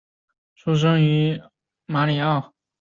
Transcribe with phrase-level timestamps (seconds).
[0.55, 1.51] 出生于美国
[1.85, 2.53] 马里兰州巴尔的摩。